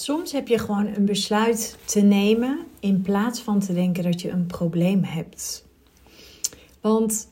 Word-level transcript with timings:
Soms 0.00 0.32
heb 0.32 0.48
je 0.48 0.58
gewoon 0.58 0.86
een 0.86 1.04
besluit 1.04 1.78
te 1.84 2.00
nemen 2.00 2.66
in 2.80 3.02
plaats 3.02 3.40
van 3.40 3.60
te 3.60 3.74
denken 3.74 4.02
dat 4.02 4.20
je 4.20 4.30
een 4.30 4.46
probleem 4.46 5.04
hebt. 5.04 5.66
Want 6.80 7.28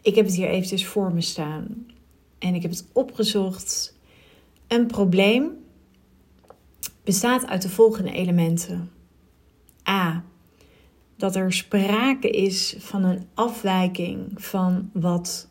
ik 0.00 0.14
heb 0.14 0.24
het 0.24 0.34
hier 0.34 0.48
eventjes 0.48 0.86
voor 0.86 1.12
me 1.12 1.20
staan 1.20 1.86
en 2.38 2.54
ik 2.54 2.62
heb 2.62 2.70
het 2.70 2.86
opgezocht. 2.92 3.96
Een 4.68 4.86
probleem 4.86 5.50
bestaat 7.04 7.46
uit 7.46 7.62
de 7.62 7.68
volgende 7.68 8.12
elementen. 8.12 8.90
A. 9.88 10.24
Dat 11.16 11.36
er 11.36 11.52
sprake 11.52 12.30
is 12.30 12.76
van 12.78 13.04
een 13.04 13.26
afwijking 13.34 14.32
van 14.34 14.90
wat, 14.92 15.48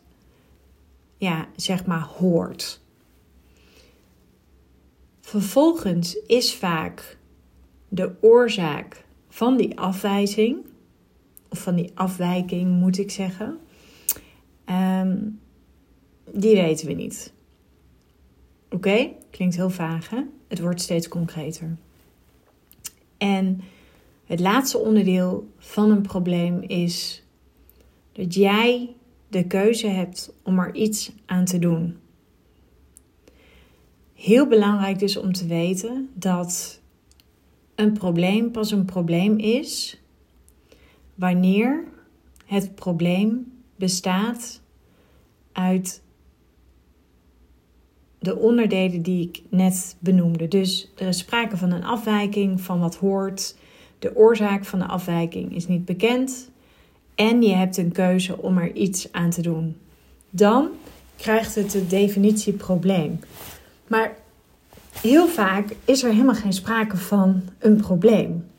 ja, 1.16 1.48
zeg 1.56 1.86
maar, 1.86 2.02
hoort. 2.18 2.81
Vervolgens 5.32 6.14
is 6.26 6.54
vaak 6.54 7.18
de 7.88 8.12
oorzaak 8.20 9.04
van 9.28 9.56
die 9.56 9.78
afwijzing, 9.78 10.56
of 11.48 11.58
van 11.58 11.74
die 11.74 11.90
afwijking 11.94 12.70
moet 12.70 12.98
ik 12.98 13.10
zeggen, 13.10 13.58
um, 14.66 15.40
die 16.32 16.54
weten 16.54 16.86
we 16.86 16.92
niet. 16.92 17.32
Oké, 18.70 19.10
klinkt 19.30 19.56
heel 19.56 19.70
vaag 19.70 20.10
hè? 20.10 20.22
Het 20.48 20.60
wordt 20.60 20.80
steeds 20.80 21.08
concreter. 21.08 21.76
En 23.18 23.60
het 24.24 24.40
laatste 24.40 24.78
onderdeel 24.78 25.50
van 25.58 25.90
een 25.90 26.02
probleem 26.02 26.62
is 26.62 27.24
dat 28.12 28.34
jij 28.34 28.94
de 29.28 29.46
keuze 29.46 29.86
hebt 29.86 30.32
om 30.42 30.58
er 30.58 30.74
iets 30.74 31.12
aan 31.26 31.44
te 31.44 31.58
doen. 31.58 31.96
Heel 34.22 34.46
belangrijk 34.46 34.98
dus 34.98 35.16
om 35.16 35.32
te 35.32 35.46
weten 35.46 36.10
dat 36.14 36.80
een 37.74 37.92
probleem 37.92 38.50
pas 38.50 38.70
een 38.70 38.84
probleem 38.84 39.38
is 39.38 40.00
wanneer 41.14 41.84
het 42.46 42.74
probleem 42.74 43.52
bestaat 43.76 44.60
uit 45.52 46.02
de 48.18 48.36
onderdelen 48.36 49.02
die 49.02 49.28
ik 49.28 49.42
net 49.48 49.96
benoemde. 49.98 50.48
Dus 50.48 50.92
er 50.96 51.08
is 51.08 51.18
sprake 51.18 51.56
van 51.56 51.70
een 51.70 51.84
afwijking 51.84 52.60
van 52.60 52.80
wat 52.80 52.96
hoort. 52.96 53.56
De 53.98 54.16
oorzaak 54.16 54.64
van 54.64 54.78
de 54.78 54.86
afwijking 54.86 55.54
is 55.54 55.68
niet 55.68 55.84
bekend. 55.84 56.50
En 57.14 57.42
je 57.42 57.54
hebt 57.54 57.76
een 57.76 57.92
keuze 57.92 58.42
om 58.42 58.58
er 58.58 58.72
iets 58.72 59.12
aan 59.12 59.30
te 59.30 59.42
doen. 59.42 59.76
Dan 60.30 60.68
krijgt 61.16 61.54
het 61.54 61.70
de 61.70 61.86
definitie 61.86 62.52
probleem. 62.52 63.18
Maar 63.86 64.16
heel 65.00 65.28
vaak 65.28 65.68
is 65.84 66.02
er 66.02 66.10
helemaal 66.10 66.34
geen 66.34 66.52
sprake 66.52 66.96
van 66.96 67.42
een 67.58 67.76
probleem. 67.76 68.50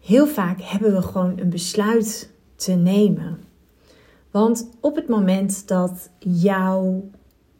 Heel 0.00 0.26
vaak 0.26 0.60
hebben 0.60 0.94
we 0.94 1.02
gewoon 1.02 1.38
een 1.38 1.50
besluit 1.50 2.30
te 2.56 2.72
nemen. 2.72 3.38
Want 4.30 4.68
op 4.80 4.96
het 4.96 5.08
moment 5.08 5.68
dat 5.68 6.10
jouw 6.18 7.10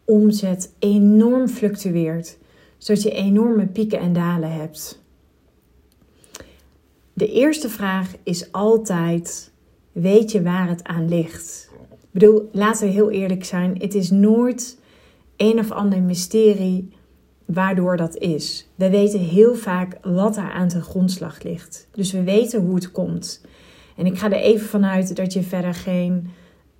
omzet 0.05 0.73
enorm 0.79 1.47
fluctueert, 1.47 2.37
zodat 2.77 3.03
je 3.03 3.11
enorme 3.11 3.67
pieken 3.67 3.99
en 3.99 4.13
dalen 4.13 4.51
hebt. 4.51 5.01
De 7.13 7.31
eerste 7.31 7.69
vraag 7.69 8.11
is 8.23 8.51
altijd: 8.51 9.51
weet 9.91 10.31
je 10.31 10.41
waar 10.41 10.69
het 10.69 10.83
aan 10.83 11.09
ligt? 11.09 11.69
Ik 12.13 12.19
bedoel, 12.19 12.49
laten 12.51 12.87
we 12.87 12.93
heel 12.93 13.11
eerlijk 13.11 13.45
zijn: 13.45 13.75
het 13.77 13.93
is 13.95 14.11
nooit 14.11 14.77
een 15.37 15.59
of 15.59 15.71
ander 15.71 16.01
mysterie 16.01 16.89
waardoor 17.45 17.97
dat 17.97 18.17
is. 18.17 18.67
We 18.75 18.89
weten 18.89 19.19
heel 19.19 19.55
vaak 19.55 19.97
wat 20.01 20.35
daar 20.35 20.51
aan 20.51 20.67
de 20.67 20.81
grondslag 20.81 21.43
ligt. 21.43 21.87
Dus 21.91 22.11
we 22.11 22.23
weten 22.23 22.61
hoe 22.61 22.75
het 22.75 22.91
komt. 22.91 23.45
En 23.97 24.05
ik 24.05 24.17
ga 24.17 24.25
er 24.25 24.41
even 24.41 24.67
vanuit 24.67 25.15
dat 25.15 25.33
je 25.33 25.43
verder 25.43 25.73
geen 25.73 26.29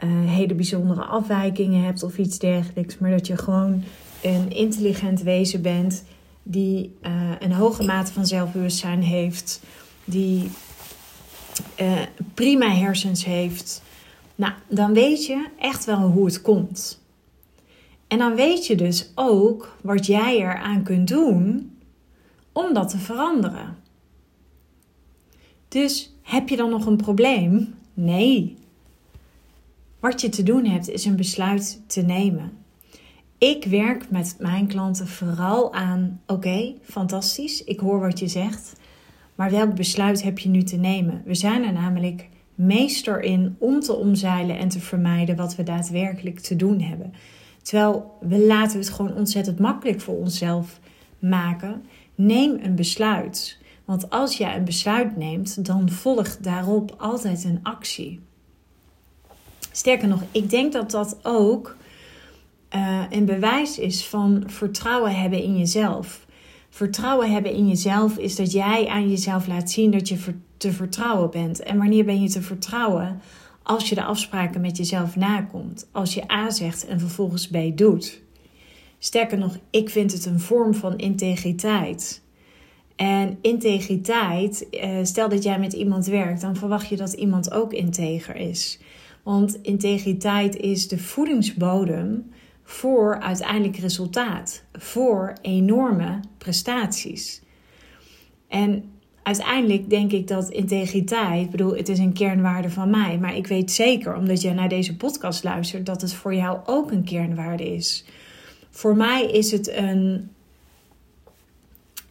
uh, 0.04 0.10
hele 0.30 0.54
bijzondere 0.54 1.04
afwijkingen 1.04 1.84
hebt 1.84 2.04
of 2.04 2.18
iets 2.18 2.40
dergelijks, 2.40 2.98
maar 2.98 3.12
dat 3.12 3.28
je 3.28 3.38
gewoon 3.38 3.84
een 4.22 4.52
intelligent 4.52 5.22
wezen 5.22 5.62
bent 5.62 6.04
die 6.44 6.96
uh, 7.02 7.12
een 7.40 7.54
hoge 7.54 7.84
mate 7.84 8.14
van 8.14 8.26
zelfbewustzijn 8.26 9.04
heeft, 9.04 9.62
die 10.06 10.50
uh, 11.82 11.92
prima 12.34 12.70
hersens 12.70 13.26
heeft. 13.26 13.82
Nou, 14.44 14.56
dan 14.70 14.94
weet 14.94 15.26
je 15.26 15.48
echt 15.60 15.86
wel 15.86 16.00
hoe 16.00 16.26
het 16.26 16.42
komt. 16.42 17.02
En 18.08 18.18
dan 18.18 18.36
weet 18.36 18.68
je 18.68 18.76
dus 18.76 19.12
ook 19.16 19.78
wat 19.82 20.06
jij 20.06 20.38
eraan 20.38 20.84
kunt 20.84 21.08
doen 21.08 21.78
om 22.52 22.74
dat 22.74 22.90
te 22.90 22.98
veranderen. 22.98 23.78
Dus 25.68 26.16
heb 26.22 26.50
je 26.50 26.56
dan 26.56 26.70
nog 26.70 26.86
een 26.86 26.98
probleem? 26.98 27.76
Nee. 27.94 28.58
Wat 30.00 30.22
je 30.22 30.30
te 30.30 30.44
doen 30.44 30.66
hebt 30.66 30.90
is 30.90 31.06
een 31.06 31.16
besluit 31.16 31.82
te 31.88 32.02
nemen. 32.02 32.52
Ik 33.38 33.66
werk 33.66 34.10
met 34.10 34.36
mijn 34.40 34.68
klanten 34.68 35.08
vooral 35.08 35.74
aan: 35.74 36.22
oké, 36.28 36.74
fantastisch, 36.82 37.64
ik 37.64 37.80
hoor 37.80 38.00
wat 38.00 38.20
je 38.20 38.28
zegt, 38.28 38.74
maar 39.36 39.52
welk 39.52 39.76
besluit 39.76 40.24
heb 40.24 40.40
je 40.40 40.50
nu 40.50 40.64
te 40.64 40.78
nemen? 40.78 41.22
We 41.26 41.36
zijn 41.36 41.64
er 41.64 41.74
namelijk 41.74 42.30
meester 42.56 43.22
in 43.22 43.56
om 43.60 43.80
te 43.80 43.94
omzeilen 43.94 44.58
en 44.58 44.70
te 44.70 44.80
vermijden 44.80 45.36
wat 45.36 45.56
we 45.56 45.64
daadwerkelijk 45.64 46.40
te 46.40 46.56
doen 46.56 46.82
hebben. 46.82 47.14
Terwijl 47.62 48.18
we 48.22 48.40
laten 48.40 48.80
het 48.80 48.90
gewoon 48.90 49.16
ontzettend 49.16 49.60
makkelijk 49.60 50.02
voor 50.02 50.16
onszelf 50.16 50.80
maken. 51.20 51.84
Neem 52.16 52.60
een 52.62 52.76
besluit. 52.76 53.62
Want 53.86 54.10
als 54.10 54.38
jij 54.38 54.56
een 54.56 54.66
besluit 54.66 55.18
neemt, 55.18 55.66
dan 55.66 55.90
volgt 55.90 56.44
daarop 56.44 56.96
altijd 56.98 57.44
een 57.44 57.60
actie. 57.64 58.20
Sterker 59.72 60.08
nog, 60.08 60.24
ik 60.32 60.50
denk 60.50 60.74
dat 60.74 60.92
dat 60.92 61.20
ook 61.24 61.76
uh, 62.76 63.04
een 63.10 63.26
bewijs 63.26 63.80
is 63.80 64.06
van 64.06 64.44
vertrouwen 64.46 65.16
hebben 65.16 65.44
in 65.44 65.58
jezelf. 65.58 66.26
Vertrouwen 66.70 67.32
hebben 67.32 67.52
in 67.52 67.68
jezelf 67.68 68.18
is 68.18 68.36
dat 68.36 68.52
jij 68.52 68.88
aan 68.88 69.10
jezelf 69.10 69.48
laat 69.48 69.72
zien 69.72 69.92
dat 69.92 70.10
je 70.10 70.18
te 70.64 70.72
vertrouwen 70.72 71.30
bent. 71.30 71.60
En 71.60 71.78
wanneer 71.78 72.06
ben 72.06 72.22
je 72.22 72.30
te 72.30 72.42
vertrouwen? 72.42 73.22
Als 73.64 73.90
je 73.90 73.96
de 73.96 74.04
afspraken 74.04 74.62
met 74.62 74.78
jezelf 74.78 75.16
nakomt. 75.16 75.88
Als 75.92 76.14
je 76.14 76.32
A 76.32 76.50
zegt 76.50 76.86
en 76.86 77.00
vervolgens 77.00 77.48
B 77.48 77.58
doet. 77.76 78.22
Sterker 79.00 79.38
nog, 79.38 79.58
ik 79.70 79.90
vind 79.90 80.12
het 80.12 80.26
een 80.26 80.40
vorm 80.40 80.74
van 80.74 80.98
integriteit. 80.98 82.22
En 82.96 83.38
integriteit, 83.42 84.70
eh, 84.70 84.98
stel 85.04 85.30
dat 85.30 85.44
jij 85.44 85.60
met 85.60 85.74
iemand 85.74 86.06
werkt, 86.06 86.42
dan 86.42 86.56
verwacht 86.56 86.88
je 86.88 86.96
dat 86.96 87.14
iemand 87.14 87.52
ook 87.52 87.74
integer 87.74 88.36
is. 88.36 88.80
Want 89.24 89.60
integriteit 89.62 90.56
is 90.56 90.88
de 90.88 90.98
voedingsbodem 90.98 92.32
voor 92.64 93.20
uiteindelijk 93.20 93.78
resultaat, 93.78 94.64
voor 94.74 95.34
enorme 95.42 96.20
prestaties. 96.38 97.42
En 98.48 98.93
uiteindelijk 99.24 99.90
denk 99.90 100.12
ik 100.12 100.28
dat 100.28 100.50
integriteit, 100.50 101.46
ik 101.46 101.52
bedoel, 101.52 101.76
het 101.76 101.90
is 101.90 102.00
een 102.00 102.14
kernwaarde 102.14 102.70
van 102.70 102.90
mij, 102.90 103.18
maar 103.18 103.36
ik 103.36 103.48
weet 103.48 103.72
zeker, 103.72 104.16
omdat 104.16 104.42
jij 104.42 104.54
naar 104.54 104.70
deze 104.70 104.96
podcast 104.96 105.44
luistert, 105.44 105.86
dat 105.86 106.02
het 106.02 106.14
voor 106.14 106.36
jou 106.36 106.60
ook 106.66 106.92
een 106.92 107.04
kernwaarde 107.04 107.76
is. 107.76 108.06
Voor 108.70 108.96
mij 108.96 109.26
is 109.26 109.52
het 109.52 109.72
een, 109.72 110.30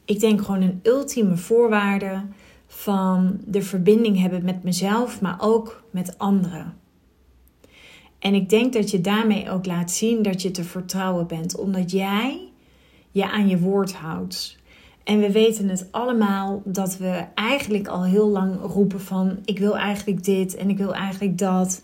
ik 0.05 0.21
denk 0.21 0.43
gewoon 0.43 0.62
een 0.62 0.81
ultieme 0.83 1.37
voorwaarde 1.37 2.23
van 2.67 3.41
de 3.44 3.62
verbinding 3.62 4.21
hebben 4.21 4.44
met 4.44 4.62
mezelf, 4.62 5.21
maar 5.21 5.37
ook 5.41 5.84
met 5.91 6.19
anderen. 6.19 6.81
En 8.19 8.34
ik 8.34 8.49
denk 8.49 8.73
dat 8.73 8.91
je 8.91 9.00
daarmee 9.00 9.50
ook 9.50 9.67
laat 9.67 9.91
zien 9.91 10.23
dat 10.23 10.43
je 10.43 10.50
te 10.50 10.65
vertrouwen 10.65 11.27
bent, 11.27 11.59
omdat 11.59 11.91
jij 11.91 12.49
je 13.11 13.31
aan 13.31 13.49
je 13.49 13.59
woord 13.59 13.94
houdt. 13.94 14.59
En 15.04 15.20
we 15.20 15.32
weten 15.32 15.69
het 15.69 15.88
allemaal 15.90 16.62
dat 16.64 16.96
we 16.96 17.25
eigenlijk 17.34 17.88
al 17.88 18.04
heel 18.04 18.28
lang 18.28 18.60
roepen 18.60 19.00
van 19.00 19.38
ik 19.44 19.58
wil 19.58 19.76
eigenlijk 19.76 20.25
dit 20.25 20.54
en 20.54 20.69
ik 20.69 20.78
wil 20.78 20.94
eigenlijk 20.94 21.38
dat. 21.38 21.82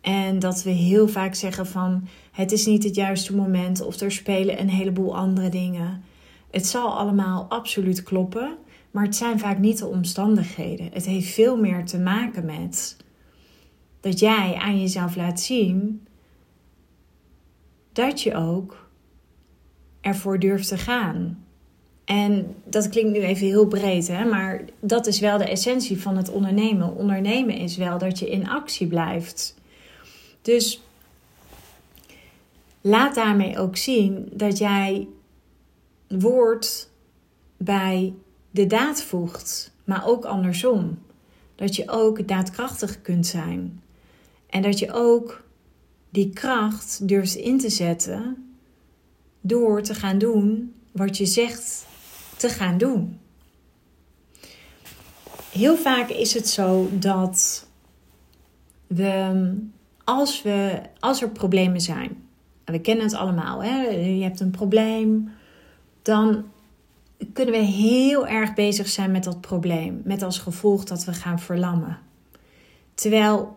En 0.00 0.38
dat 0.38 0.62
we 0.62 0.70
heel 0.70 1.08
vaak 1.08 1.34
zeggen 1.34 1.66
van 1.66 2.08
het 2.32 2.52
is 2.52 2.66
niet 2.66 2.84
het 2.84 2.94
juiste 2.94 3.36
moment 3.36 3.84
of 3.84 4.00
er 4.00 4.12
spelen 4.12 4.60
een 4.60 4.68
heleboel 4.68 5.16
andere 5.16 5.48
dingen. 5.48 6.02
Het 6.50 6.66
zal 6.66 6.98
allemaal 6.98 7.46
absoluut 7.48 8.02
kloppen, 8.02 8.56
maar 8.90 9.04
het 9.04 9.16
zijn 9.16 9.38
vaak 9.38 9.58
niet 9.58 9.78
de 9.78 9.86
omstandigheden. 9.86 10.88
Het 10.92 11.06
heeft 11.06 11.28
veel 11.28 11.56
meer 11.56 11.84
te 11.84 11.98
maken 11.98 12.44
met 12.44 12.96
dat 14.00 14.18
jij 14.18 14.54
aan 14.54 14.80
jezelf 14.80 15.16
laat 15.16 15.40
zien 15.40 16.06
dat 17.92 18.22
je 18.22 18.34
ook 18.34 18.90
ervoor 20.00 20.38
durft 20.38 20.68
te 20.68 20.78
gaan. 20.78 21.45
En 22.06 22.54
dat 22.64 22.88
klinkt 22.88 23.12
nu 23.12 23.20
even 23.20 23.46
heel 23.46 23.66
breed, 23.66 24.08
hè? 24.08 24.24
maar 24.24 24.64
dat 24.80 25.06
is 25.06 25.20
wel 25.20 25.38
de 25.38 25.44
essentie 25.44 26.00
van 26.00 26.16
het 26.16 26.30
ondernemen. 26.30 26.96
Ondernemen 26.96 27.56
is 27.56 27.76
wel 27.76 27.98
dat 27.98 28.18
je 28.18 28.30
in 28.30 28.48
actie 28.48 28.86
blijft. 28.86 29.54
Dus 30.42 30.82
laat 32.80 33.14
daarmee 33.14 33.58
ook 33.58 33.76
zien 33.76 34.28
dat 34.32 34.58
jij 34.58 35.08
woord 36.08 36.88
bij 37.56 38.14
de 38.50 38.66
daad 38.66 39.02
voegt, 39.02 39.72
maar 39.84 40.06
ook 40.06 40.24
andersom. 40.24 40.98
Dat 41.54 41.76
je 41.76 41.84
ook 41.88 42.28
daadkrachtig 42.28 43.02
kunt 43.02 43.26
zijn. 43.26 43.82
En 44.46 44.62
dat 44.62 44.78
je 44.78 44.92
ook 44.92 45.42
die 46.10 46.30
kracht 46.30 47.08
durft 47.08 47.34
in 47.34 47.58
te 47.58 47.70
zetten 47.70 48.50
door 49.40 49.82
te 49.82 49.94
gaan 49.94 50.18
doen 50.18 50.74
wat 50.92 51.16
je 51.16 51.26
zegt 51.26 51.85
te 52.36 52.48
gaan 52.48 52.78
doen. 52.78 53.18
Heel 55.52 55.76
vaak 55.76 56.08
is 56.08 56.34
het 56.34 56.48
zo 56.48 56.88
dat 56.92 57.66
we, 58.86 59.54
als, 60.04 60.42
we, 60.42 60.80
als 60.98 61.22
er 61.22 61.30
problemen 61.30 61.80
zijn, 61.80 62.24
en 62.64 62.72
we 62.72 62.80
kennen 62.80 63.04
het 63.04 63.14
allemaal, 63.14 63.62
hè? 63.62 63.82
je 63.88 64.22
hebt 64.22 64.40
een 64.40 64.50
probleem, 64.50 65.30
dan 66.02 66.44
kunnen 67.32 67.54
we 67.54 67.60
heel 67.60 68.26
erg 68.26 68.54
bezig 68.54 68.88
zijn 68.88 69.10
met 69.10 69.24
dat 69.24 69.40
probleem. 69.40 70.00
Met 70.04 70.22
als 70.22 70.38
gevolg 70.38 70.84
dat 70.84 71.04
we 71.04 71.12
gaan 71.12 71.40
verlammen. 71.40 71.98
Terwijl 72.94 73.56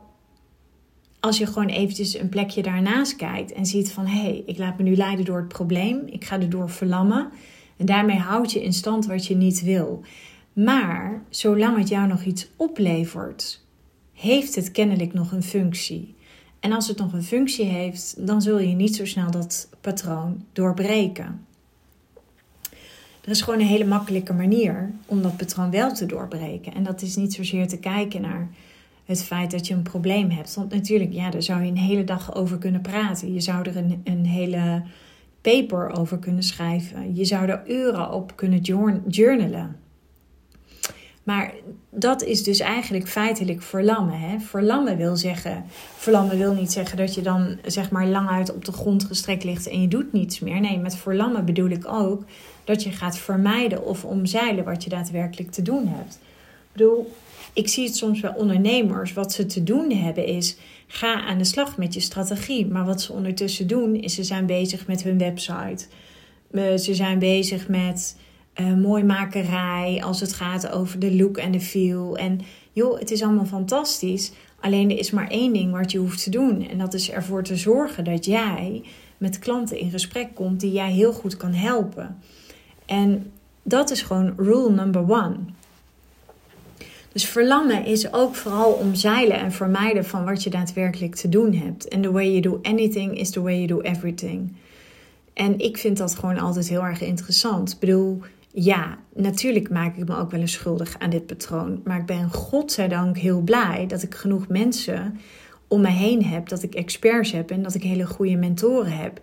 als 1.19 1.37
je 1.37 1.45
gewoon 1.45 1.67
eventjes 1.67 2.19
een 2.19 2.29
plekje 2.29 2.61
daarnaast 2.61 3.15
kijkt 3.15 3.51
en 3.51 3.65
ziet 3.65 3.91
van 3.91 4.05
hé, 4.05 4.21
hey, 4.21 4.43
ik 4.45 4.57
laat 4.57 4.77
me 4.77 4.83
nu 4.83 4.95
leiden 4.95 5.25
door 5.25 5.37
het 5.37 5.47
probleem, 5.47 6.01
ik 6.05 6.25
ga 6.25 6.39
erdoor 6.39 6.69
verlammen. 6.69 7.29
En 7.79 7.85
daarmee 7.85 8.17
houd 8.17 8.51
je 8.51 8.63
in 8.63 8.73
stand 8.73 9.05
wat 9.05 9.25
je 9.25 9.35
niet 9.35 9.61
wil. 9.61 10.01
Maar 10.53 11.23
zolang 11.29 11.77
het 11.77 11.89
jou 11.89 12.07
nog 12.07 12.23
iets 12.23 12.49
oplevert, 12.55 13.65
heeft 14.13 14.55
het 14.55 14.71
kennelijk 14.71 15.13
nog 15.13 15.31
een 15.31 15.43
functie. 15.43 16.15
En 16.59 16.71
als 16.71 16.87
het 16.87 16.97
nog 16.97 17.13
een 17.13 17.23
functie 17.23 17.65
heeft, 17.65 18.27
dan 18.27 18.41
zul 18.41 18.59
je 18.59 18.75
niet 18.75 18.95
zo 18.95 19.05
snel 19.05 19.31
dat 19.31 19.69
patroon 19.81 20.43
doorbreken. 20.53 21.45
Er 23.21 23.29
is 23.29 23.41
gewoon 23.41 23.59
een 23.59 23.65
hele 23.65 23.85
makkelijke 23.85 24.33
manier 24.33 24.91
om 25.05 25.21
dat 25.21 25.37
patroon 25.37 25.71
wel 25.71 25.93
te 25.93 26.05
doorbreken. 26.05 26.73
En 26.73 26.83
dat 26.83 27.01
is 27.01 27.15
niet 27.15 27.33
zozeer 27.33 27.67
te 27.67 27.79
kijken 27.79 28.21
naar 28.21 28.49
het 29.05 29.23
feit 29.23 29.51
dat 29.51 29.67
je 29.67 29.73
een 29.73 29.81
probleem 29.81 30.29
hebt. 30.29 30.55
Want 30.55 30.73
natuurlijk, 30.73 31.13
ja, 31.13 31.29
daar 31.29 31.43
zou 31.43 31.61
je 31.61 31.69
een 31.69 31.77
hele 31.77 32.03
dag 32.03 32.35
over 32.35 32.57
kunnen 32.57 32.81
praten. 32.81 33.33
Je 33.33 33.41
zou 33.41 33.69
er 33.69 33.77
een, 33.77 34.01
een 34.03 34.25
hele 34.25 34.83
paper 35.41 35.97
over 35.97 36.17
kunnen 36.17 36.43
schrijven. 36.43 37.15
Je 37.15 37.25
zou 37.25 37.49
er 37.49 37.61
uren 37.67 38.11
op 38.11 38.35
kunnen 38.35 38.61
journalen. 39.07 39.75
Maar 41.23 41.53
dat 41.89 42.23
is 42.23 42.43
dus 42.43 42.59
eigenlijk 42.59 43.07
feitelijk 43.07 43.61
verlammen. 43.61 44.19
Hè? 44.19 44.39
Verlammen 44.39 44.97
wil 44.97 45.15
zeggen, 45.15 45.65
verlammen 45.95 46.37
wil 46.37 46.53
niet 46.53 46.71
zeggen 46.71 46.97
dat 46.97 47.15
je 47.15 47.21
dan 47.21 47.57
zeg 47.65 47.91
maar 47.91 48.07
lang 48.07 48.29
uit 48.29 48.53
op 48.53 48.65
de 48.65 48.71
grond 48.71 49.03
gestrekt 49.03 49.43
ligt 49.43 49.67
en 49.67 49.81
je 49.81 49.87
doet 49.87 50.13
niets 50.13 50.39
meer. 50.39 50.59
Nee, 50.59 50.77
met 50.77 50.95
verlammen 50.95 51.45
bedoel 51.45 51.69
ik 51.69 51.87
ook 51.87 52.23
dat 52.63 52.83
je 52.83 52.91
gaat 52.91 53.17
vermijden 53.17 53.85
of 53.85 54.05
omzeilen 54.05 54.63
wat 54.63 54.83
je 54.83 54.89
daadwerkelijk 54.89 55.51
te 55.51 55.61
doen 55.61 55.87
hebt. 55.87 56.19
Bedoel, 56.79 57.11
ik 57.53 57.67
zie 57.67 57.85
het 57.85 57.95
soms 57.95 58.19
bij 58.19 58.35
ondernemers. 58.35 59.13
Wat 59.13 59.33
ze 59.33 59.45
te 59.45 59.63
doen 59.63 59.91
hebben 59.91 60.25
is, 60.25 60.57
ga 60.87 61.21
aan 61.21 61.37
de 61.37 61.43
slag 61.43 61.77
met 61.77 61.93
je 61.93 61.99
strategie. 61.99 62.67
Maar 62.67 62.85
wat 62.85 63.01
ze 63.01 63.13
ondertussen 63.13 63.67
doen, 63.67 63.95
is 63.95 64.13
ze 64.15 64.23
zijn 64.23 64.45
bezig 64.45 64.87
met 64.87 65.03
hun 65.03 65.17
website. 65.17 65.85
Eh, 66.51 66.75
ze 66.75 66.95
zijn 66.95 67.19
bezig 67.19 67.67
met 67.67 68.17
uh, 68.61 68.73
mooimakerij 68.73 70.01
als 70.03 70.19
het 70.19 70.33
gaat 70.33 70.71
over 70.71 70.99
de 70.99 71.15
look 71.15 71.37
en 71.37 71.51
de 71.51 71.59
feel. 71.59 72.17
En 72.17 72.39
joh, 72.71 72.99
het 72.99 73.11
is 73.11 73.23
allemaal 73.23 73.45
fantastisch. 73.45 74.31
Alleen 74.59 74.91
er 74.91 74.97
is 74.97 75.11
maar 75.11 75.27
één 75.27 75.53
ding 75.53 75.71
wat 75.71 75.91
je 75.91 75.97
hoeft 75.97 76.23
te 76.23 76.29
doen. 76.29 76.67
En 76.69 76.77
dat 76.77 76.93
is 76.93 77.11
ervoor 77.11 77.43
te 77.43 77.55
zorgen 77.55 78.03
dat 78.03 78.25
jij 78.25 78.83
met 79.17 79.39
klanten 79.39 79.77
in 79.77 79.89
gesprek 79.89 80.27
komt 80.33 80.59
die 80.59 80.71
jij 80.71 80.91
heel 80.91 81.13
goed 81.13 81.37
kan 81.37 81.53
helpen. 81.53 82.17
En 82.85 83.31
dat 83.63 83.89
is 83.89 84.01
gewoon 84.01 84.33
rule 84.37 84.69
number 84.69 85.11
one. 85.11 85.37
Dus 87.19 87.29
verlangen 87.29 87.85
is 87.85 88.13
ook 88.13 88.35
vooral 88.35 88.71
omzeilen 88.71 89.39
en 89.39 89.51
vermijden 89.51 90.05
van 90.05 90.25
wat 90.25 90.43
je 90.43 90.49
daadwerkelijk 90.49 91.15
te 91.15 91.29
doen 91.29 91.53
hebt. 91.53 91.87
En 91.87 92.01
the 92.01 92.11
way 92.11 92.29
you 92.29 92.39
do 92.39 92.59
anything 92.61 93.17
is 93.17 93.29
the 93.29 93.41
way 93.41 93.55
you 93.55 93.67
do 93.67 93.81
everything. 93.81 94.55
En 95.33 95.59
ik 95.59 95.77
vind 95.77 95.97
dat 95.97 96.15
gewoon 96.15 96.37
altijd 96.37 96.69
heel 96.69 96.83
erg 96.83 97.01
interessant. 97.01 97.71
Ik 97.71 97.79
bedoel, 97.79 98.21
ja, 98.51 98.97
natuurlijk 99.15 99.69
maak 99.69 99.97
ik 99.97 100.07
me 100.07 100.17
ook 100.17 100.31
wel 100.31 100.39
eens 100.39 100.51
schuldig 100.51 100.95
aan 100.99 101.09
dit 101.09 101.25
patroon. 101.25 101.81
Maar 101.83 101.99
ik 101.99 102.05
ben 102.05 102.29
godzijdank 102.31 103.17
heel 103.17 103.41
blij 103.41 103.85
dat 103.87 104.03
ik 104.03 104.15
genoeg 104.15 104.47
mensen 104.47 105.19
om 105.67 105.81
me 105.81 105.89
heen 105.89 106.25
heb. 106.25 106.49
Dat 106.49 106.63
ik 106.63 106.75
experts 106.75 107.31
heb 107.31 107.51
en 107.51 107.63
dat 107.63 107.73
ik 107.73 107.83
hele 107.83 108.05
goede 108.05 108.35
mentoren 108.35 108.97
heb. 108.97 109.21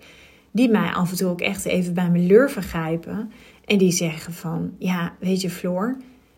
Die 0.50 0.68
mij 0.68 0.92
af 0.92 1.10
en 1.10 1.16
toe 1.16 1.30
ook 1.30 1.40
echt 1.40 1.64
even 1.64 1.94
bij 1.94 2.10
mijn 2.10 2.26
lurven 2.26 2.62
grijpen. 2.62 3.32
En 3.64 3.78
die 3.78 3.92
zeggen 3.92 4.32
van, 4.32 4.72
ja, 4.78 5.12
weet 5.20 5.40
je 5.40 5.50
Floor, 5.50 5.96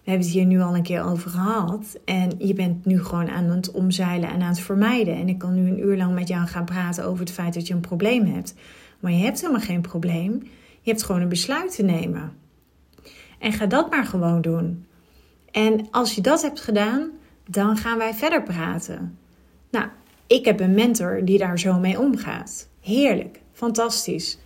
we 0.09 0.15
hebben 0.15 0.33
het 0.33 0.39
hier 0.39 0.49
nu 0.49 0.61
al 0.61 0.77
een 0.77 0.83
keer 0.83 1.03
over 1.03 1.31
gehad. 1.31 1.99
En 2.05 2.33
je 2.39 2.55
bent 2.55 2.85
nu 2.85 3.05
gewoon 3.05 3.29
aan 3.29 3.45
het 3.45 3.71
omzeilen 3.71 4.29
en 4.29 4.41
aan 4.43 4.49
het 4.49 4.61
vermijden. 4.61 5.15
En 5.15 5.29
ik 5.29 5.39
kan 5.39 5.55
nu 5.55 5.71
een 5.71 5.81
uur 5.81 5.97
lang 5.97 6.15
met 6.15 6.29
jou 6.29 6.47
gaan 6.47 6.65
praten 6.65 7.05
over 7.05 7.21
het 7.21 7.31
feit 7.31 7.55
dat 7.55 7.67
je 7.67 7.75
een 7.75 7.81
probleem 7.81 8.25
hebt. 8.25 8.55
Maar 9.01 9.13
je 9.13 9.25
hebt 9.25 9.41
helemaal 9.41 9.61
geen 9.61 9.81
probleem. 9.81 10.43
Je 10.81 10.91
hebt 10.91 11.03
gewoon 11.03 11.21
een 11.21 11.29
besluit 11.29 11.75
te 11.75 11.83
nemen. 11.83 12.33
En 13.39 13.53
ga 13.53 13.67
dat 13.67 13.91
maar 13.91 14.05
gewoon 14.05 14.41
doen. 14.41 14.87
En 15.51 15.91
als 15.91 16.15
je 16.15 16.21
dat 16.21 16.43
hebt 16.43 16.61
gedaan, 16.61 17.11
dan 17.47 17.77
gaan 17.77 17.99
wij 17.99 18.15
verder 18.15 18.43
praten. 18.43 19.19
Nou, 19.71 19.87
ik 20.27 20.45
heb 20.45 20.61
een 20.61 20.75
mentor 20.75 21.25
die 21.25 21.39
daar 21.39 21.59
zo 21.59 21.79
mee 21.79 22.01
omgaat. 22.01 22.69
Heerlijk, 22.81 23.41
fantastisch. 23.53 24.39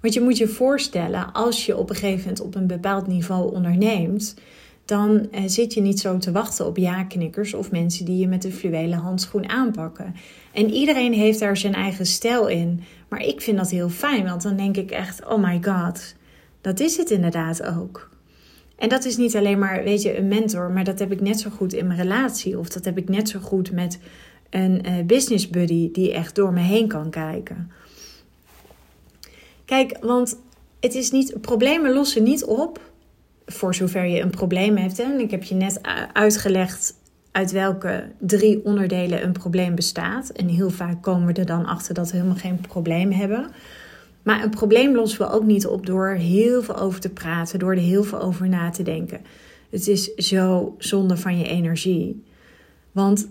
Want 0.00 0.14
je 0.14 0.20
moet 0.20 0.36
je 0.36 0.48
voorstellen, 0.48 1.32
als 1.32 1.66
je 1.66 1.76
op 1.76 1.90
een 1.90 1.96
gegeven 1.96 2.20
moment 2.20 2.40
op 2.40 2.54
een 2.54 2.66
bepaald 2.66 3.06
niveau 3.06 3.52
onderneemt, 3.52 4.34
dan 4.86 5.28
eh, 5.30 5.42
zit 5.46 5.74
je 5.74 5.80
niet 5.80 6.00
zo 6.00 6.18
te 6.18 6.32
wachten 6.32 6.66
op 6.66 6.76
ja-knikkers 6.76 7.54
of 7.54 7.70
mensen 7.70 8.04
die 8.04 8.18
je 8.18 8.28
met 8.28 8.44
een 8.44 8.52
fluwelen 8.52 8.98
handschoen 8.98 9.48
aanpakken. 9.48 10.14
En 10.52 10.70
iedereen 10.70 11.12
heeft 11.12 11.38
daar 11.38 11.56
zijn 11.56 11.74
eigen 11.74 12.06
stijl 12.06 12.48
in. 12.48 12.82
Maar 13.08 13.20
ik 13.20 13.40
vind 13.40 13.56
dat 13.56 13.70
heel 13.70 13.88
fijn, 13.88 14.24
want 14.24 14.42
dan 14.42 14.56
denk 14.56 14.76
ik 14.76 14.90
echt: 14.90 15.24
oh 15.24 15.42
my 15.42 15.62
god, 15.62 16.14
dat 16.60 16.80
is 16.80 16.96
het 16.96 17.10
inderdaad 17.10 17.62
ook. 17.62 18.10
En 18.76 18.88
dat 18.88 19.04
is 19.04 19.16
niet 19.16 19.36
alleen 19.36 19.58
maar, 19.58 19.84
weet 19.84 20.02
je, 20.02 20.18
een 20.18 20.28
mentor, 20.28 20.70
maar 20.70 20.84
dat 20.84 20.98
heb 20.98 21.12
ik 21.12 21.20
net 21.20 21.40
zo 21.40 21.50
goed 21.50 21.72
in 21.72 21.86
mijn 21.86 21.98
relatie. 21.98 22.58
Of 22.58 22.68
dat 22.68 22.84
heb 22.84 22.98
ik 22.98 23.08
net 23.08 23.28
zo 23.28 23.38
goed 23.38 23.72
met 23.72 23.98
een 24.50 24.86
uh, 24.86 25.04
business 25.04 25.50
buddy 25.50 25.90
die 25.92 26.12
echt 26.12 26.34
door 26.34 26.52
me 26.52 26.60
heen 26.60 26.88
kan 26.88 27.10
kijken. 27.10 27.70
Kijk, 29.64 29.96
want 30.00 30.38
het 30.80 30.94
is 30.94 31.10
niet, 31.10 31.40
problemen 31.40 31.92
lossen 31.92 32.22
niet 32.22 32.44
op 32.44 32.80
voor 33.46 33.74
zover 33.74 34.04
je 34.04 34.20
een 34.20 34.30
probleem 34.30 34.76
hebt. 34.76 34.98
En 34.98 35.20
ik 35.20 35.30
heb 35.30 35.42
je 35.42 35.54
net 35.54 35.80
uitgelegd 36.12 36.94
uit 37.32 37.50
welke 37.50 38.12
drie 38.18 38.64
onderdelen 38.64 39.24
een 39.24 39.32
probleem 39.32 39.74
bestaat. 39.74 40.30
En 40.30 40.48
heel 40.48 40.70
vaak 40.70 41.02
komen 41.02 41.26
we 41.26 41.32
er 41.32 41.46
dan 41.46 41.66
achter 41.66 41.94
dat 41.94 42.10
we 42.10 42.16
helemaal 42.16 42.38
geen 42.38 42.60
probleem 42.60 43.12
hebben. 43.12 43.50
Maar 44.22 44.42
een 44.42 44.50
probleem 44.50 44.94
lossen 44.94 45.18
we 45.18 45.32
ook 45.32 45.44
niet 45.44 45.66
op 45.66 45.86
door 45.86 46.08
heel 46.08 46.62
veel 46.62 46.76
over 46.76 47.00
te 47.00 47.12
praten, 47.12 47.58
door 47.58 47.72
er 47.72 47.78
heel 47.78 48.04
veel 48.04 48.20
over 48.20 48.48
na 48.48 48.70
te 48.70 48.82
denken. 48.82 49.20
Het 49.70 49.88
is 49.88 50.14
zo 50.14 50.74
zonde 50.78 51.16
van 51.16 51.38
je 51.38 51.48
energie. 51.48 52.24
Want 52.92 53.28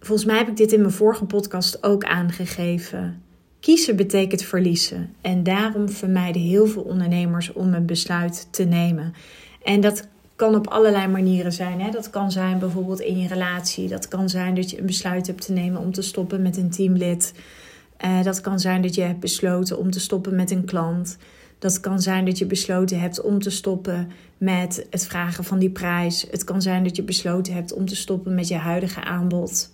volgens 0.00 0.26
mij 0.26 0.38
heb 0.38 0.48
ik 0.48 0.56
dit 0.56 0.72
in 0.72 0.80
mijn 0.80 0.92
vorige 0.92 1.24
podcast 1.24 1.82
ook 1.82 2.04
aangegeven. 2.04 3.22
Kiezen 3.60 3.96
betekent 3.96 4.42
verliezen. 4.42 5.14
En 5.20 5.42
daarom 5.42 5.88
vermijden 5.88 6.42
heel 6.42 6.66
veel 6.66 6.82
ondernemers 6.82 7.52
om 7.52 7.74
een 7.74 7.86
besluit 7.86 8.48
te 8.50 8.64
nemen. 8.64 9.14
En 9.62 9.80
dat 9.80 10.08
kan 10.36 10.54
op 10.54 10.66
allerlei 10.66 11.06
manieren 11.06 11.52
zijn. 11.52 11.80
Hè? 11.80 11.90
Dat 11.90 12.10
kan 12.10 12.30
zijn 12.30 12.58
bijvoorbeeld 12.58 13.00
in 13.00 13.18
je 13.18 13.28
relatie. 13.28 13.88
Dat 13.88 14.08
kan 14.08 14.28
zijn 14.28 14.54
dat 14.54 14.70
je 14.70 14.78
een 14.78 14.86
besluit 14.86 15.26
hebt 15.26 15.46
te 15.46 15.52
nemen 15.52 15.80
om 15.80 15.92
te 15.92 16.02
stoppen 16.02 16.42
met 16.42 16.56
een 16.56 16.70
teamlid. 16.70 17.34
Uh, 18.04 18.22
dat 18.22 18.40
kan 18.40 18.60
zijn 18.60 18.82
dat 18.82 18.94
je 18.94 19.02
hebt 19.02 19.20
besloten 19.20 19.78
om 19.78 19.90
te 19.90 20.00
stoppen 20.00 20.36
met 20.36 20.50
een 20.50 20.64
klant. 20.64 21.16
Dat 21.58 21.80
kan 21.80 22.00
zijn 22.00 22.24
dat 22.24 22.38
je 22.38 22.46
besloten 22.46 23.00
hebt 23.00 23.20
om 23.20 23.42
te 23.42 23.50
stoppen 23.50 24.10
met 24.36 24.86
het 24.90 25.06
vragen 25.06 25.44
van 25.44 25.58
die 25.58 25.70
prijs. 25.70 26.26
Het 26.30 26.44
kan 26.44 26.62
zijn 26.62 26.84
dat 26.84 26.96
je 26.96 27.02
besloten 27.02 27.54
hebt 27.54 27.72
om 27.72 27.86
te 27.86 27.96
stoppen 27.96 28.34
met 28.34 28.48
je 28.48 28.56
huidige 28.56 29.04
aanbod. 29.04 29.70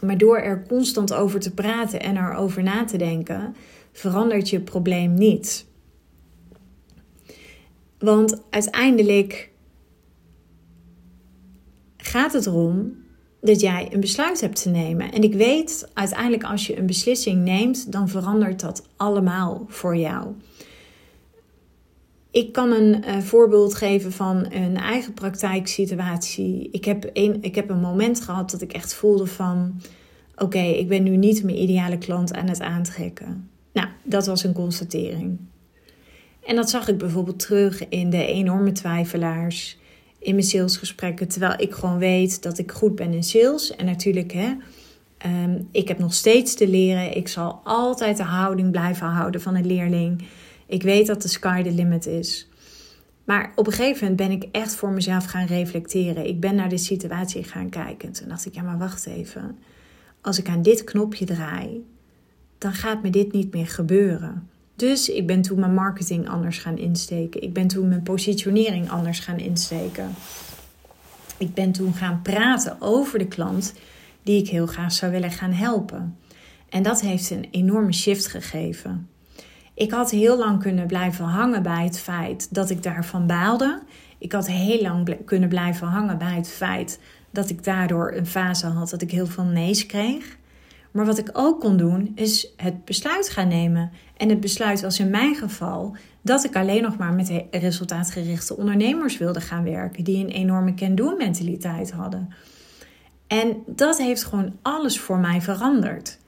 Maar 0.00 0.18
door 0.18 0.38
er 0.38 0.66
constant 0.68 1.12
over 1.12 1.40
te 1.40 1.54
praten 1.54 2.00
en 2.00 2.16
erover 2.16 2.62
na 2.62 2.84
te 2.84 2.98
denken, 2.98 3.54
verandert 3.92 4.48
je 4.48 4.60
probleem 4.60 5.14
niet. 5.14 5.66
Want 7.98 8.42
uiteindelijk 8.50 9.50
gaat 11.96 12.32
het 12.32 12.46
erom 12.46 12.96
dat 13.40 13.60
jij 13.60 13.88
een 13.92 14.00
besluit 14.00 14.40
hebt 14.40 14.62
te 14.62 14.68
nemen. 14.68 15.12
En 15.12 15.22
ik 15.22 15.34
weet 15.34 15.88
uiteindelijk 15.94 16.44
als 16.44 16.66
je 16.66 16.78
een 16.78 16.86
beslissing 16.86 17.42
neemt, 17.42 17.92
dan 17.92 18.08
verandert 18.08 18.60
dat 18.60 18.86
allemaal 18.96 19.64
voor 19.68 19.96
jou. 19.96 20.26
Ik 22.30 22.52
kan 22.52 22.70
een 22.70 23.04
uh, 23.06 23.18
voorbeeld 23.18 23.74
geven 23.74 24.12
van 24.12 24.46
een 24.52 24.76
eigen 24.76 25.14
praktijksituatie. 25.14 26.68
Ik 26.72 26.84
heb, 26.84 27.10
een, 27.12 27.38
ik 27.40 27.54
heb 27.54 27.70
een 27.70 27.80
moment 27.80 28.20
gehad 28.20 28.50
dat 28.50 28.60
ik 28.60 28.72
echt 28.72 28.94
voelde 28.94 29.26
van... 29.26 29.80
oké, 30.36 30.58
ik 30.58 30.88
ben 30.88 31.02
nu 31.02 31.16
niet 31.16 31.44
mijn 31.44 31.62
ideale 31.62 31.98
klant 31.98 32.34
aan 32.34 32.48
het 32.48 32.60
aantrekken. 32.60 33.50
Nou, 33.72 33.88
dat 34.04 34.26
was 34.26 34.44
een 34.44 34.52
constatering. 34.52 35.38
En 36.44 36.56
dat 36.56 36.70
zag 36.70 36.88
ik 36.88 36.98
bijvoorbeeld 36.98 37.38
terug 37.38 37.88
in 37.88 38.10
de 38.10 38.26
enorme 38.26 38.72
twijfelaars 38.72 39.78
in 40.18 40.34
mijn 40.34 40.46
salesgesprekken. 40.46 41.28
Terwijl 41.28 41.54
ik 41.56 41.72
gewoon 41.72 41.98
weet 41.98 42.42
dat 42.42 42.58
ik 42.58 42.72
goed 42.72 42.94
ben 42.94 43.12
in 43.12 43.22
sales. 43.24 43.76
En 43.76 43.86
natuurlijk, 43.86 44.32
hè, 44.32 44.48
um, 45.44 45.68
ik 45.70 45.88
heb 45.88 45.98
nog 45.98 46.14
steeds 46.14 46.54
te 46.54 46.68
leren. 46.68 47.16
Ik 47.16 47.28
zal 47.28 47.60
altijd 47.64 48.16
de 48.16 48.22
houding 48.22 48.70
blijven 48.70 49.06
houden 49.06 49.40
van 49.40 49.54
een 49.54 49.66
leerling. 49.66 50.22
Ik 50.70 50.82
weet 50.82 51.06
dat 51.06 51.22
de 51.22 51.28
sky 51.28 51.62
the 51.62 51.72
limit 51.72 52.06
is. 52.06 52.48
Maar 53.24 53.52
op 53.54 53.66
een 53.66 53.72
gegeven 53.72 54.00
moment 54.00 54.16
ben 54.16 54.30
ik 54.30 54.48
echt 54.52 54.74
voor 54.74 54.90
mezelf 54.90 55.24
gaan 55.24 55.46
reflecteren. 55.46 56.26
Ik 56.26 56.40
ben 56.40 56.54
naar 56.54 56.68
de 56.68 56.78
situatie 56.78 57.44
gaan 57.44 57.68
kijken. 57.68 58.12
Toen 58.12 58.28
dacht 58.28 58.46
ik, 58.46 58.54
ja 58.54 58.62
maar 58.62 58.78
wacht 58.78 59.06
even. 59.06 59.58
Als 60.20 60.38
ik 60.38 60.48
aan 60.48 60.62
dit 60.62 60.84
knopje 60.84 61.24
draai, 61.24 61.86
dan 62.58 62.72
gaat 62.72 63.02
me 63.02 63.10
dit 63.10 63.32
niet 63.32 63.52
meer 63.52 63.66
gebeuren. 63.66 64.48
Dus 64.76 65.08
ik 65.08 65.26
ben 65.26 65.42
toen 65.42 65.60
mijn 65.60 65.74
marketing 65.74 66.28
anders 66.28 66.58
gaan 66.58 66.78
insteken. 66.78 67.42
Ik 67.42 67.52
ben 67.52 67.66
toen 67.66 67.88
mijn 67.88 68.02
positionering 68.02 68.90
anders 68.90 69.18
gaan 69.18 69.38
insteken. 69.38 70.10
Ik 71.38 71.54
ben 71.54 71.72
toen 71.72 71.94
gaan 71.94 72.22
praten 72.22 72.76
over 72.80 73.18
de 73.18 73.28
klant 73.28 73.74
die 74.22 74.42
ik 74.42 74.48
heel 74.48 74.66
graag 74.66 74.92
zou 74.92 75.12
willen 75.12 75.30
gaan 75.30 75.52
helpen. 75.52 76.16
En 76.68 76.82
dat 76.82 77.00
heeft 77.00 77.30
een 77.30 77.48
enorme 77.50 77.92
shift 77.92 78.26
gegeven. 78.26 79.08
Ik 79.80 79.90
had 79.90 80.10
heel 80.10 80.38
lang 80.38 80.60
kunnen 80.60 80.86
blijven 80.86 81.24
hangen 81.24 81.62
bij 81.62 81.84
het 81.84 81.98
feit 81.98 82.54
dat 82.54 82.70
ik 82.70 82.82
daarvan 82.82 83.26
baalde. 83.26 83.82
Ik 84.18 84.32
had 84.32 84.46
heel 84.46 84.82
lang 84.82 85.16
kunnen 85.24 85.48
blijven 85.48 85.86
hangen 85.86 86.18
bij 86.18 86.34
het 86.34 86.48
feit 86.48 87.00
dat 87.30 87.50
ik 87.50 87.64
daardoor 87.64 88.12
een 88.12 88.26
fase 88.26 88.66
had 88.66 88.90
dat 88.90 89.02
ik 89.02 89.10
heel 89.10 89.26
veel 89.26 89.44
nee's 89.44 89.86
kreeg. 89.86 90.36
Maar 90.90 91.06
wat 91.06 91.18
ik 91.18 91.30
ook 91.32 91.60
kon 91.60 91.76
doen, 91.76 92.12
is 92.14 92.52
het 92.56 92.84
besluit 92.84 93.28
gaan 93.28 93.48
nemen. 93.48 93.90
En 94.16 94.28
het 94.28 94.40
besluit 94.40 94.80
was 94.80 94.98
in 94.98 95.10
mijn 95.10 95.34
geval 95.34 95.96
dat 96.22 96.44
ik 96.44 96.56
alleen 96.56 96.82
nog 96.82 96.96
maar 96.96 97.12
met 97.12 97.32
resultaatgerichte 97.50 98.56
ondernemers 98.56 99.18
wilde 99.18 99.40
gaan 99.40 99.64
werken, 99.64 100.04
die 100.04 100.24
een 100.24 100.32
enorme 100.32 100.74
can-do 100.74 101.16
mentaliteit 101.16 101.92
hadden. 101.92 102.34
En 103.26 103.56
dat 103.66 103.98
heeft 103.98 104.24
gewoon 104.24 104.56
alles 104.62 105.00
voor 105.00 105.18
mij 105.18 105.40
veranderd. 105.40 106.18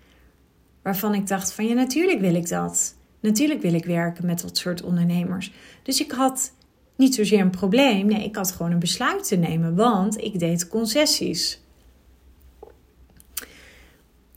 Waarvan 0.82 1.14
ik 1.14 1.26
dacht 1.26 1.52
van 1.52 1.66
ja, 1.66 1.75
natuurlijk 1.75 2.21
wil 2.21 2.35
ik 2.35 2.49
dat. 2.49 3.00
Natuurlijk 3.23 3.62
wil 3.62 3.75
ik 3.75 3.85
werken 3.85 4.26
met 4.26 4.41
dat 4.41 4.57
soort 4.57 4.83
ondernemers. 4.83 5.52
Dus 5.83 6.00
ik 6.00 6.11
had 6.11 6.52
niet 6.97 7.14
zozeer 7.14 7.41
een 7.41 7.50
probleem. 7.50 8.07
Nee, 8.07 8.25
ik 8.25 8.37
had 8.37 8.52
gewoon 8.52 8.73
een 8.73 8.79
besluit 8.79 9.29
te 9.29 9.37
nemen, 9.37 9.75
want 9.75 10.19
ik 10.19 10.38
deed 10.38 10.69
concessies. 10.69 11.61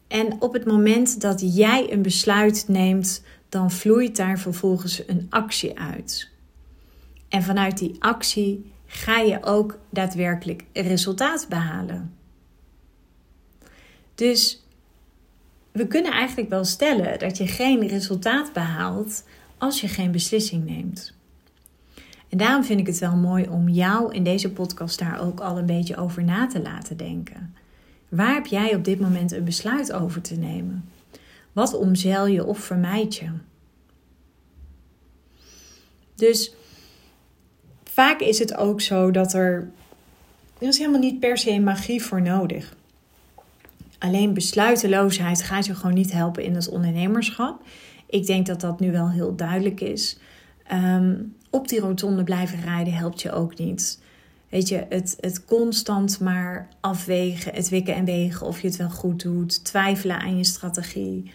En 0.08 0.42
op 0.42 0.54
het 0.54 0.66
moment 0.66 1.22
dat 1.22 1.56
jij 1.56 1.92
een 1.92 2.02
besluit 2.02 2.66
neemt, 2.68 3.24
dan 3.50 3.72
vloeit 3.72 4.16
daar 4.16 4.40
vervolgens 4.40 5.08
een 5.08 5.28
actie 5.30 5.80
uit. 5.80 6.30
En 7.30 7.44
vanuit 7.44 7.78
die 7.78 7.96
actie 8.00 8.72
ga 8.86 9.18
je 9.18 9.44
ook 9.44 9.80
daadwerkelijk 9.90 10.64
resultaat 10.74 11.46
behalen. 11.50 12.14
Dus 14.16 14.65
we 15.76 15.88
kunnen 15.88 16.12
eigenlijk 16.12 16.50
wel 16.50 16.64
stellen 16.64 17.20
dat 17.20 17.38
je 17.38 17.48
geen 17.48 17.88
resultaat 17.88 18.54
behaalt 18.54 19.24
als 19.58 19.82
je 19.82 19.88
geen 19.88 20.12
beslissing 20.12 20.66
neemt. 20.66 21.14
En 22.30 22.38
daarom 22.38 22.64
vind 22.64 22.80
ik 22.80 22.88
het 22.88 23.00
wel 23.00 23.16
mooi 23.16 23.48
om 23.48 23.70
jou 23.70 24.14
in 24.14 24.24
deze 24.24 24.52
podcast 24.52 25.00
daar 25.00 25.22
ook 25.22 25.40
al 25.40 25.58
een 25.58 25.66
beetje 25.66 25.98
over 25.98 26.24
na 26.24 26.48
te 26.48 26.62
laten 26.62 26.98
denken. 26.98 27.56
Waar 28.10 28.34
heb 28.34 28.46
jij 28.46 28.76
op 28.76 28.84
dit 28.84 29.00
moment 29.00 29.32
een 29.32 29.44
besluit 29.44 29.94
over 29.94 30.22
te 30.22 30.36
nemen? 30.36 30.90
Wat 31.52 31.74
omzeil 31.78 32.26
je 32.26 32.46
of 32.46 32.60
vermijd 32.60 33.16
je? 33.16 33.30
Dus 36.16 36.54
vaak 37.84 38.20
is 38.20 38.40
het 38.40 38.56
ook 38.56 38.82
zo 38.82 39.12
dat 39.12 39.34
er. 39.34 39.70
Er 40.60 40.68
is 40.68 40.78
helemaal 40.78 41.00
niet 41.00 41.20
per 41.20 41.38
se 41.38 41.60
magie 41.60 42.04
voor 42.04 42.22
nodig. 42.22 42.76
Alleen 44.06 44.34
besluiteloosheid 44.34 45.44
gaat 45.44 45.66
je 45.66 45.76
gewoon 45.76 45.94
niet 45.94 46.12
helpen 46.12 46.44
in 46.44 46.56
het 46.56 46.70
ondernemerschap. 46.70 47.62
Ik 48.10 48.26
denk 48.26 48.46
dat 48.46 48.62
dat 48.62 48.80
nu 48.80 48.92
wel 48.92 49.10
heel 49.10 49.36
duidelijk 49.36 49.82
is. 49.82 50.18
Ehm, 50.68 51.16
op 51.50 51.68
die 51.68 51.80
rotonde 51.80 52.24
blijven 52.24 52.62
rijden 52.62 52.94
helpt 52.94 53.22
je 53.22 53.32
ook 53.32 53.58
niet. 53.58 54.02
Weet 54.50 54.68
je, 54.68 54.86
het, 54.90 55.18
het 55.20 55.46
constant 55.46 56.20
maar 56.20 56.68
afwegen, 56.82 57.54
het 57.54 57.70
wikken 57.70 57.96
en 57.96 58.06
wegen 58.06 58.48
of 58.48 58.62
je 58.62 58.68
het 58.68 58.76
wel 58.76 58.90
goed 58.90 59.22
doet, 59.22 59.66
twijfelen 59.66 60.20
aan 60.20 60.38
je 60.38 60.44
strategie. 60.44 61.32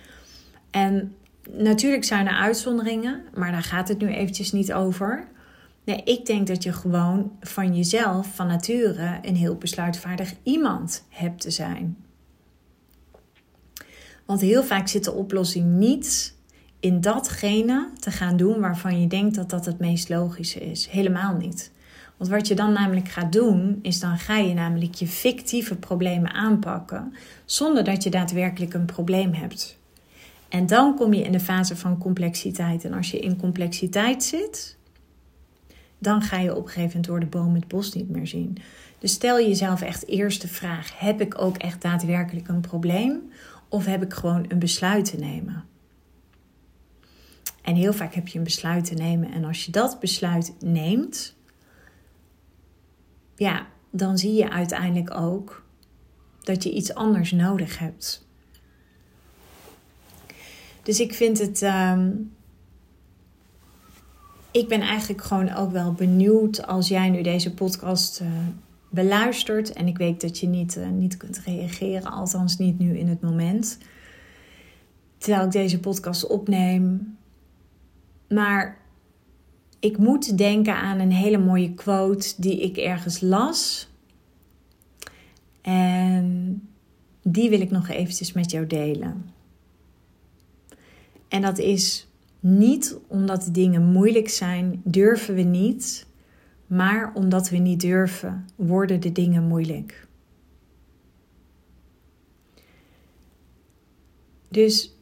En 0.70 1.14
natuurlijk 1.52 2.04
zijn 2.04 2.26
er 2.26 2.36
uitzonderingen, 2.36 3.22
maar 3.34 3.52
daar 3.52 3.62
gaat 3.62 3.88
het 3.88 3.98
nu 3.98 4.08
eventjes 4.08 4.52
niet 4.52 4.72
over. 4.72 5.28
Nee, 5.84 6.02
ik 6.04 6.26
denk 6.26 6.46
dat 6.46 6.62
je 6.62 6.72
gewoon 6.72 7.32
van 7.40 7.76
jezelf, 7.76 8.34
van 8.34 8.46
nature, 8.46 9.18
een 9.22 9.36
heel 9.36 9.56
besluitvaardig 9.56 10.34
iemand 10.42 11.04
hebt 11.08 11.40
te 11.40 11.50
zijn. 11.50 11.96
Want 14.30 14.42
heel 14.42 14.64
vaak 14.64 14.88
zit 14.88 15.04
de 15.04 15.12
oplossing 15.12 15.66
niet 15.66 16.34
in 16.80 17.00
datgene 17.00 17.88
te 17.98 18.10
gaan 18.10 18.36
doen 18.36 18.60
waarvan 18.60 19.00
je 19.00 19.06
denkt 19.06 19.34
dat 19.34 19.50
dat 19.50 19.64
het 19.66 19.78
meest 19.78 20.08
logische 20.08 20.60
is. 20.60 20.86
Helemaal 20.86 21.36
niet. 21.36 21.70
Want 22.16 22.30
wat 22.30 22.48
je 22.48 22.54
dan 22.54 22.72
namelijk 22.72 23.08
gaat 23.08 23.32
doen, 23.32 23.78
is 23.82 24.00
dan 24.00 24.18
ga 24.18 24.36
je 24.36 24.54
namelijk 24.54 24.94
je 24.94 25.06
fictieve 25.06 25.76
problemen 25.76 26.32
aanpakken 26.32 27.14
zonder 27.44 27.84
dat 27.84 28.02
je 28.02 28.10
daadwerkelijk 28.10 28.74
een 28.74 28.84
probleem 28.84 29.32
hebt. 29.32 29.78
En 30.48 30.66
dan 30.66 30.96
kom 30.96 31.12
je 31.12 31.22
in 31.22 31.32
de 31.32 31.40
fase 31.40 31.76
van 31.76 31.98
complexiteit. 31.98 32.84
En 32.84 32.92
als 32.92 33.10
je 33.10 33.20
in 33.20 33.36
complexiteit 33.36 34.24
zit, 34.24 34.76
dan 35.98 36.22
ga 36.22 36.38
je 36.38 36.56
op 36.56 36.62
een 36.62 36.70
gegeven 36.70 36.86
moment 36.88 37.06
door 37.06 37.20
de 37.20 37.26
boom 37.26 37.54
het 37.54 37.68
bos 37.68 37.92
niet 37.92 38.10
meer 38.10 38.26
zien. 38.26 38.56
Dus 38.98 39.12
stel 39.12 39.40
jezelf 39.40 39.82
echt 39.82 40.06
eerst 40.06 40.40
de 40.40 40.48
vraag: 40.48 40.98
heb 40.98 41.20
ik 41.20 41.40
ook 41.40 41.56
echt 41.56 41.82
daadwerkelijk 41.82 42.48
een 42.48 42.60
probleem? 42.60 43.30
Of 43.70 43.84
heb 43.84 44.02
ik 44.02 44.12
gewoon 44.12 44.44
een 44.48 44.58
besluit 44.58 45.04
te 45.04 45.16
nemen? 45.16 45.64
En 47.62 47.74
heel 47.74 47.92
vaak 47.92 48.14
heb 48.14 48.28
je 48.28 48.38
een 48.38 48.44
besluit 48.44 48.84
te 48.84 48.94
nemen. 48.94 49.32
En 49.32 49.44
als 49.44 49.64
je 49.64 49.72
dat 49.72 50.00
besluit 50.00 50.54
neemt, 50.60 51.36
ja, 53.36 53.66
dan 53.90 54.18
zie 54.18 54.34
je 54.34 54.50
uiteindelijk 54.50 55.14
ook 55.14 55.64
dat 56.42 56.62
je 56.62 56.72
iets 56.72 56.94
anders 56.94 57.32
nodig 57.32 57.78
hebt. 57.78 58.26
Dus 60.82 61.00
ik 61.00 61.14
vind 61.14 61.38
het. 61.38 61.62
Ehm, 61.62 62.10
ik 64.50 64.68
ben 64.68 64.80
eigenlijk 64.80 65.22
gewoon 65.22 65.54
ook 65.54 65.70
wel 65.72 65.92
benieuwd 65.92 66.66
als 66.66 66.88
jij 66.88 67.10
nu 67.10 67.22
deze 67.22 67.54
podcast 67.54 68.20
uh, 68.20 68.28
beluistert. 68.90 69.72
En 69.72 69.86
ik 69.86 69.98
weet 69.98 70.20
dat 70.20 70.38
je 70.38 70.46
niet, 70.46 70.76
uh, 70.76 70.88
niet 70.88 71.16
kunt 71.16 71.38
reageren, 71.38 72.10
althans 72.10 72.58
niet 72.58 72.78
nu 72.78 72.98
in 72.98 73.08
het 73.08 73.20
moment. 73.20 73.78
Terwijl 75.18 75.44
ik 75.44 75.52
deze 75.52 75.80
podcast 75.80 76.26
opneem. 76.26 77.16
Maar 78.28 78.78
ik 79.80 79.98
moet 79.98 80.38
denken 80.38 80.76
aan 80.76 80.98
een 80.98 81.12
hele 81.12 81.38
mooie 81.38 81.74
quote 81.74 82.32
die 82.36 82.60
ik 82.60 82.76
ergens 82.76 83.20
las. 83.20 83.88
En 85.60 86.68
die 87.22 87.50
wil 87.50 87.60
ik 87.60 87.70
nog 87.70 87.88
eventjes 87.88 88.32
met 88.32 88.50
jou 88.50 88.66
delen. 88.66 89.24
En 91.28 91.42
dat 91.42 91.58
is 91.58 92.08
niet 92.40 92.96
omdat 93.06 93.48
dingen 93.52 93.84
moeilijk 93.84 94.28
zijn, 94.28 94.80
durven 94.84 95.34
we 95.34 95.42
niet. 95.42 96.06
Maar 96.70 97.12
omdat 97.14 97.48
we 97.48 97.56
niet 97.56 97.80
durven, 97.80 98.46
worden 98.56 99.00
de 99.00 99.12
dingen 99.12 99.46
moeilijk. 99.46 100.06
Dus 104.48 104.96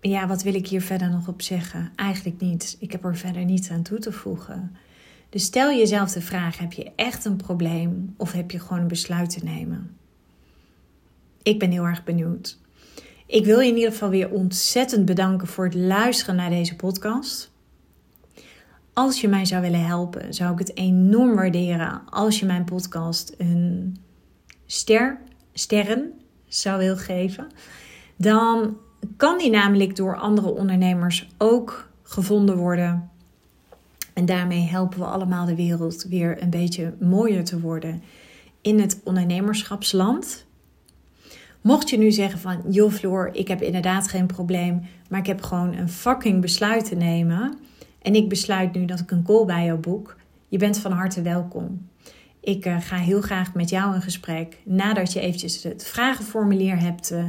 ja, 0.00 0.26
wat 0.26 0.42
wil 0.42 0.54
ik 0.54 0.66
hier 0.66 0.82
verder 0.82 1.10
nog 1.10 1.28
op 1.28 1.42
zeggen? 1.42 1.92
Eigenlijk 1.96 2.40
niet. 2.40 2.76
Ik 2.80 2.92
heb 2.92 3.04
er 3.04 3.16
verder 3.16 3.44
niets 3.44 3.70
aan 3.70 3.82
toe 3.82 3.98
te 3.98 4.12
voegen. 4.12 4.76
Dus 5.28 5.44
stel 5.44 5.70
jezelf 5.70 6.12
de 6.12 6.20
vraag: 6.20 6.58
heb 6.58 6.72
je 6.72 6.92
echt 6.96 7.24
een 7.24 7.36
probleem 7.36 8.14
of 8.16 8.32
heb 8.32 8.50
je 8.50 8.60
gewoon 8.60 8.80
een 8.82 8.88
besluit 8.88 9.30
te 9.30 9.44
nemen? 9.44 9.96
Ik 11.42 11.58
ben 11.58 11.70
heel 11.70 11.84
erg 11.84 12.04
benieuwd. 12.04 12.58
Ik 13.26 13.44
wil 13.44 13.60
je 13.60 13.70
in 13.70 13.76
ieder 13.76 13.92
geval 13.92 14.10
weer 14.10 14.30
ontzettend 14.30 15.04
bedanken 15.04 15.46
voor 15.46 15.64
het 15.64 15.74
luisteren 15.74 16.36
naar 16.36 16.50
deze 16.50 16.76
podcast. 16.76 17.51
Als 18.92 19.20
je 19.20 19.28
mij 19.28 19.44
zou 19.44 19.62
willen 19.62 19.86
helpen, 19.86 20.34
zou 20.34 20.52
ik 20.52 20.58
het 20.58 20.76
enorm 20.76 21.34
waarderen 21.34 22.02
als 22.10 22.38
je 22.38 22.46
mijn 22.46 22.64
podcast 22.64 23.34
een 23.38 23.96
ster, 24.66 25.18
sterren 25.52 26.12
zou 26.48 26.78
willen 26.78 26.98
geven. 26.98 27.46
Dan 28.16 28.76
kan 29.16 29.38
die 29.38 29.50
namelijk 29.50 29.96
door 29.96 30.16
andere 30.16 30.54
ondernemers 30.54 31.28
ook 31.38 31.88
gevonden 32.02 32.56
worden. 32.56 33.10
En 34.12 34.26
daarmee 34.26 34.60
helpen 34.60 34.98
we 34.98 35.04
allemaal 35.04 35.46
de 35.46 35.54
wereld 35.54 36.04
weer 36.08 36.42
een 36.42 36.50
beetje 36.50 36.94
mooier 37.00 37.44
te 37.44 37.60
worden 37.60 38.02
in 38.60 38.80
het 38.80 39.00
ondernemerschapsland. 39.04 40.44
Mocht 41.60 41.90
je 41.90 41.98
nu 41.98 42.10
zeggen 42.10 42.38
van, 42.38 42.62
joh 42.68 42.92
Floor, 42.92 43.30
ik 43.32 43.48
heb 43.48 43.62
inderdaad 43.62 44.08
geen 44.08 44.26
probleem, 44.26 44.82
maar 45.08 45.20
ik 45.20 45.26
heb 45.26 45.42
gewoon 45.42 45.74
een 45.74 45.88
fucking 45.88 46.40
besluit 46.40 46.84
te 46.84 46.94
nemen. 46.94 47.58
En 48.02 48.14
ik 48.14 48.28
besluit 48.28 48.74
nu 48.74 48.84
dat 48.84 49.00
ik 49.00 49.10
een 49.10 49.22
call 49.22 49.44
bij 49.44 49.64
jou 49.64 49.78
boek, 49.78 50.16
je 50.48 50.58
bent 50.58 50.78
van 50.78 50.92
harte 50.92 51.22
welkom. 51.22 51.88
Ik 52.40 52.66
uh, 52.66 52.80
ga 52.80 52.96
heel 52.96 53.20
graag 53.20 53.54
met 53.54 53.70
jou 53.70 53.94
in 53.94 54.02
gesprek 54.02 54.58
nadat 54.64 55.12
je 55.12 55.20
eventjes 55.20 55.62
het 55.62 55.84
vragenformulier 55.84 56.80
hebt, 56.80 57.12
uh, 57.12 57.24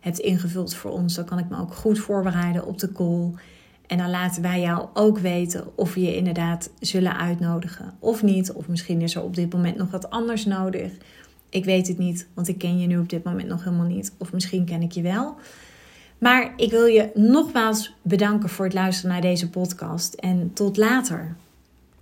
hebt 0.00 0.18
ingevuld 0.18 0.74
voor 0.74 0.90
ons. 0.90 1.14
Dan 1.14 1.24
kan 1.24 1.38
ik 1.38 1.48
me 1.48 1.58
ook 1.58 1.74
goed 1.74 1.98
voorbereiden 1.98 2.66
op 2.66 2.78
de 2.78 2.92
call. 2.92 3.30
En 3.86 3.98
dan 3.98 4.10
laten 4.10 4.42
wij 4.42 4.60
jou 4.60 4.88
ook 4.94 5.18
weten 5.18 5.76
of 5.76 5.94
we 5.94 6.00
je 6.00 6.16
inderdaad 6.16 6.70
zullen 6.80 7.16
uitnodigen 7.16 7.94
of 7.98 8.22
niet. 8.22 8.52
Of 8.52 8.68
misschien 8.68 9.00
is 9.00 9.14
er 9.14 9.22
op 9.22 9.34
dit 9.34 9.52
moment 9.52 9.76
nog 9.76 9.90
wat 9.90 10.10
anders 10.10 10.44
nodig. 10.44 10.92
Ik 11.48 11.64
weet 11.64 11.88
het 11.88 11.98
niet, 11.98 12.28
want 12.34 12.48
ik 12.48 12.58
ken 12.58 12.78
je 12.78 12.86
nu 12.86 12.98
op 12.98 13.08
dit 13.08 13.24
moment 13.24 13.48
nog 13.48 13.64
helemaal 13.64 13.86
niet. 13.86 14.12
Of 14.18 14.32
misschien 14.32 14.64
ken 14.64 14.82
ik 14.82 14.92
je 14.92 15.02
wel. 15.02 15.36
Maar 16.18 16.52
ik 16.56 16.70
wil 16.70 16.86
je 16.86 17.10
nogmaals 17.14 17.94
bedanken 18.02 18.48
voor 18.48 18.64
het 18.64 18.74
luisteren 18.74 19.10
naar 19.10 19.20
deze 19.20 19.50
podcast. 19.50 20.14
En 20.14 20.50
tot 20.54 20.76
later. 20.76 21.36